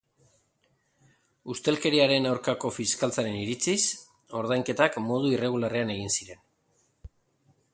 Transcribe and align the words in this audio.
Ustelkeriaren 1.53 2.25
aurkako 2.29 2.71
fiskaltzaren 2.77 3.37
iritziz, 3.41 3.77
ordainketak 4.41 4.99
modu 5.11 5.31
irregularrean 5.37 5.93
egin 5.97 6.15
ziren. 6.17 6.43